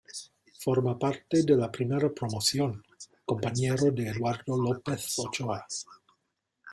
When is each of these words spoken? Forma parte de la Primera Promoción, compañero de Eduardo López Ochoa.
Forma 0.61 0.93
parte 0.97 1.43
de 1.43 1.55
la 1.55 1.71
Primera 1.71 2.11
Promoción, 2.11 2.81
compañero 3.23 3.91
de 3.91 4.07
Eduardo 4.09 4.59
López 4.59 5.13
Ochoa. 5.19 5.63